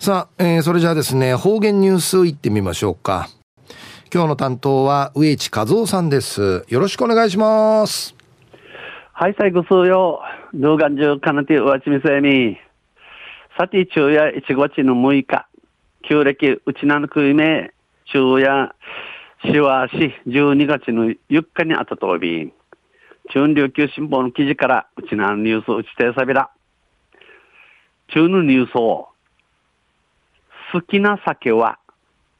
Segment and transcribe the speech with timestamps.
[0.00, 3.28] さあ、えー、それじゃあですね、方言ニュースいってみましょうか。
[4.14, 6.64] 今日の担当は植地和夫さんです。
[6.68, 8.14] よろしくお願いします。
[9.12, 10.20] はい、最後数曜、
[10.54, 12.56] 動画中、かなてうわちみせみ。
[13.58, 15.48] さて、昼夜1月の6日、
[16.08, 17.72] 旧暦、うちなのくいめ、
[18.04, 18.72] 昼夜、
[19.44, 22.52] しわし、12月の4日にあたとび、
[23.30, 26.50] 中琉球新報の記事から、うちなのニュースうちてさびら。
[28.14, 29.08] 中のニュースを、
[30.70, 31.78] 好きな酒は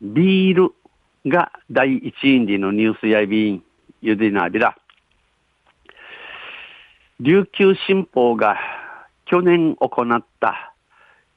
[0.02, 0.74] ビール
[1.26, 3.64] が第一位でのニュースやビン、
[4.02, 4.76] ゆでなびら。
[7.20, 8.58] 琉球新報が
[9.24, 10.74] 去年行った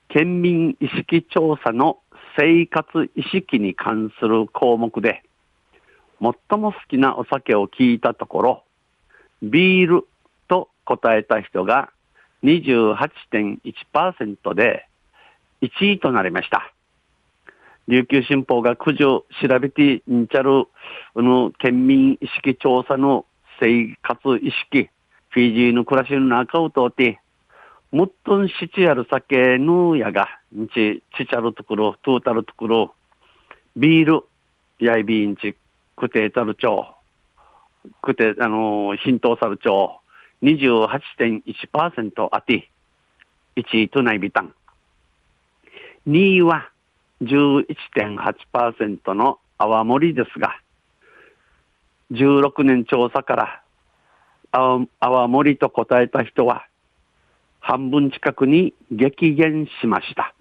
[0.10, 2.00] 県民意識調査の
[2.38, 5.24] 生活意識に関する項目で、
[6.20, 8.66] 最も好きなお酒を聞いたところ、
[9.42, 10.06] ビール
[10.50, 11.90] と答えた人が
[12.44, 14.86] 28.1%で
[15.62, 16.74] 1位となりました。
[17.88, 20.68] 琉球新報が九条調べてんちゃる、
[21.16, 23.26] あの県民意識調査の
[23.60, 24.90] 生活意識、
[25.30, 27.20] フィジーの暮らしの中を通って、
[27.92, 32.94] もっとんしちやる酒のやが、んち、ちちゃるところ、トータルところ、
[33.76, 34.24] ビール、
[34.80, 35.56] やいびんち、
[35.96, 36.86] くてたる町、
[38.02, 40.00] くて、あのー、浸透さる町、
[40.42, 42.70] 28.1%あて、
[43.56, 44.54] 1位とないびたん。
[46.08, 46.71] 2位は、
[47.22, 50.60] 11.8%の泡盛ですが、
[52.12, 53.62] 16年調査から
[55.00, 56.66] 泡盛と答えた人は
[57.60, 60.34] 半分近くに激減しました。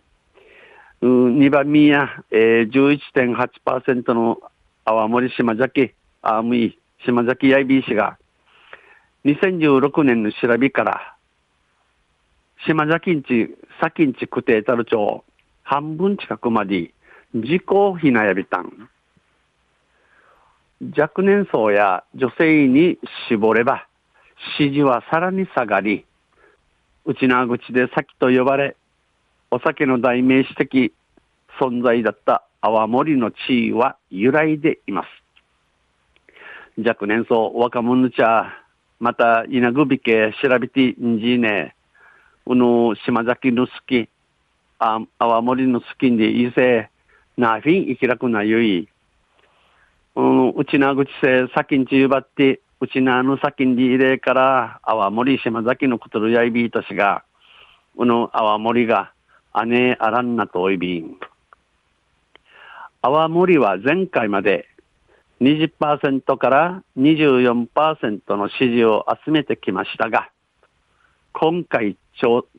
[1.03, 4.41] 2番目や、えー、11.8%の
[4.84, 8.19] 泡盛島崎、あむい島崎やいびい氏が
[9.25, 11.17] 2016年の調べから
[12.67, 15.25] 島崎んち、先んちくてたる町
[15.71, 16.91] 半分近くまで
[17.33, 17.63] 自己
[18.01, 18.91] ひなやびたん。
[20.99, 23.87] 若年層や女性に絞れば、
[24.59, 26.05] 支持はさらに下がり、
[27.05, 28.77] 内縄口で先と呼ばれ、
[29.53, 30.93] お酒の代名詞的
[31.61, 36.83] 存在だった泡盛の地位は揺らいでいます。
[36.84, 38.53] 若年層若者ちゃ、
[38.99, 41.77] また稲ぐびけ調べてんじね、
[42.47, 44.09] うの島崎の好き、
[44.81, 46.89] あ泡盛の好きんでいせ、
[47.37, 48.89] なフィン生きらくなゆい、
[50.17, 57.25] うん、うちなぐちせ先んちゆばって、うちなの先んで入れから、泡盛島崎のことるやいびいとしが、
[57.97, 59.13] うの泡盛が、
[59.67, 61.19] 姉あらんなとおいびん。
[63.03, 64.67] 泡盛は前回まで
[65.43, 70.31] 20%から24%の支持を集めてきましたが、
[71.33, 71.97] 今回、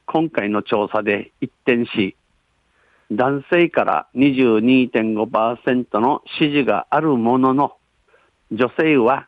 [0.06, 2.16] 今回の調査で一転し、
[3.12, 7.76] 男性から22.5%の支持があるものの、
[8.52, 9.28] 女性は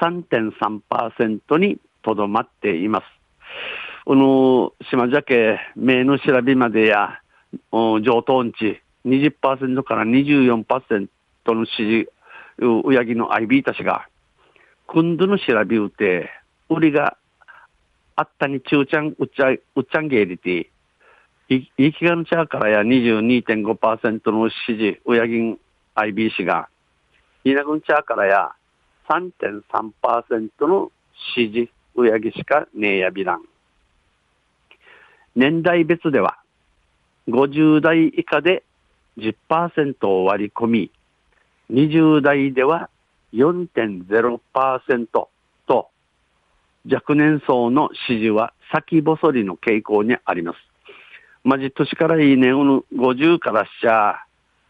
[0.00, 3.04] 3.3%にとどまっています。
[4.04, 7.20] この島酒名の調べまでや、
[7.72, 11.08] 上等値20%から24%
[11.46, 12.08] の支持、
[12.58, 14.06] うやぎのアイビーたちが、
[14.86, 16.30] 今度の調べうて、
[16.68, 17.16] 売りが
[18.16, 20.70] あったに中ちゃん、うっちゃ、うっちゃんげりて、
[21.48, 25.58] い、いきがのちゃからや22.5%の支持、うやぎん
[25.96, 26.68] IB が、
[27.44, 28.52] いなぐんちゃからや
[29.08, 30.90] 3.3%の
[31.34, 33.42] 支持、うやぎしかねえやびらん。
[35.34, 36.38] 年代別では、
[37.28, 38.62] 50代以下で
[39.18, 40.90] 10%を割り込み、
[41.70, 42.88] 20代では
[43.32, 45.28] 4.0%
[46.90, 50.58] 若年層の支持は先細りの傾向にあります。
[51.42, 54.16] まじ年からいいね、50からしちゃ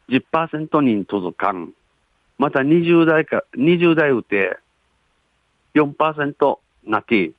[0.09, 1.73] 10%に届かん。
[2.39, 4.59] また20代か、20代うて
[5.75, 7.35] 4%なき、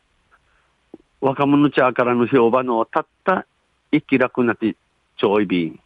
[1.21, 3.45] 若者ちゃからの評判のたった
[3.91, 4.75] 生き楽なき
[5.17, 5.79] ちょいびん。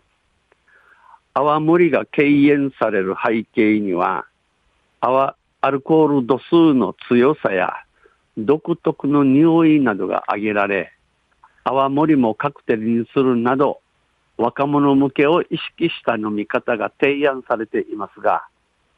[1.34, 4.26] 泡盛が敬遠される背景には、
[5.00, 7.84] 泡アルコール度数の強さや
[8.46, 10.94] 独特の匂いなどが挙げられ、
[11.64, 13.82] 泡盛もカクテルにするなど、
[14.38, 18.46] 若者向けを意識した飲み方が提案されていますが、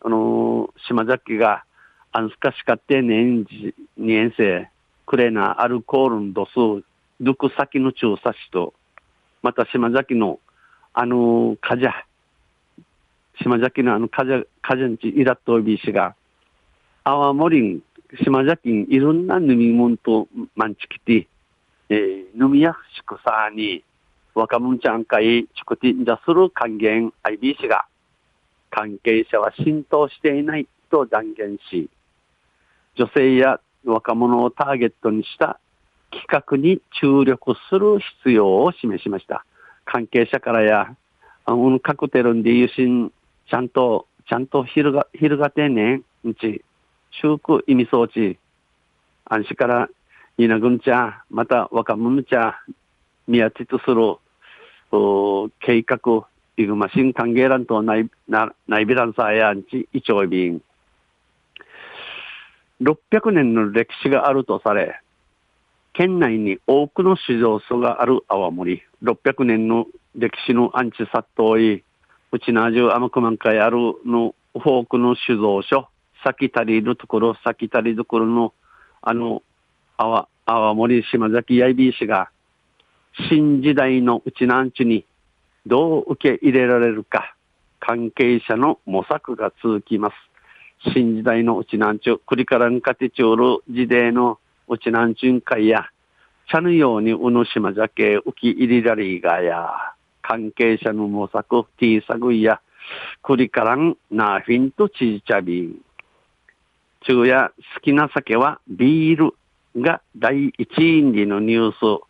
[0.04, 1.64] あのー、島崎が、
[2.14, 4.70] アンスカシカテ年次2年生、
[5.06, 6.84] クレナアルコールの度数、
[7.20, 8.74] ルク先の調査士と、
[9.42, 10.40] また島崎の、
[10.94, 11.92] あのー、カジャ、
[13.42, 16.16] 島崎のあのカジャ、カジャンチイラットビー氏が、
[17.04, 17.82] 泡盛
[18.16, 21.28] ん、島崎んいろんな飲み物とマンチキティ、
[21.90, 23.84] えー、飲みやすくさに、
[24.34, 27.86] 若者ちゃん会、チクティンジャする還元 IB 氏が、
[28.69, 31.90] 関係者は浸透していないと断言し、
[32.96, 35.60] 女性や若者をターゲットにした
[36.12, 39.46] 企画に注力する必要を示しました。
[39.86, 40.96] 関係者からや、
[41.46, 43.12] あの、カクテルンで優先、
[43.50, 46.63] ちゃんと、ちゃんと昼が、昼がてねん、うち、
[47.12, 48.38] 祝意味装置、
[49.25, 49.90] 安心から、
[50.38, 52.60] 稲ぐんちゃ、また若者ちゃ、
[53.28, 54.18] 宮地とする、
[55.60, 56.25] 計画、
[56.58, 58.10] イグマシン歓迎欄と内
[58.68, 60.62] 内ビランサーやんち、イチョイビン。
[62.81, 65.00] 600年の歴史があるとされ、
[65.94, 68.84] 県内に多くの市場所がある泡盛。
[69.04, 71.84] 600年の歴史のアンチ殺到い、
[72.31, 75.88] うちなじゅう甘く満開あるの多くの酒造所、
[76.24, 78.54] 先足りるところ、先足りるところの、
[79.02, 79.44] あの、
[79.98, 82.30] 泡、泡盛島崎やいびいしが、
[83.30, 85.06] 新時代のうちなんちに
[85.66, 87.36] どう受け入れられるか、
[87.80, 90.16] 関係者の模索が続きます。
[90.94, 95.88] 新時代のうちなんちゅう、クリカランカテチュール時代のうちなんちゅん会や、
[96.52, 99.70] 茶のようにうぬしまじゃけ受け入れられがや、
[100.22, 102.62] 関係者の模索、ティーサグイや、
[103.22, 105.82] クリカラン、ナーフィンとチーチャビン。
[107.03, 109.33] 昼夜好きな酒はビール
[109.81, 112.03] が第一位のニュース。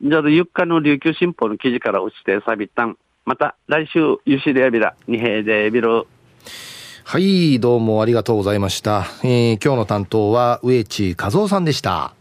[0.00, 2.96] じゃあ、ゆっかの琉球新報の記事から落ちてさびたん。
[3.24, 6.06] また来週、ゆしでやびら、二平でびる。
[7.04, 9.06] はい、どうもありがとうございました。
[9.22, 12.17] えー、今日の担当は植地和夫さんでした。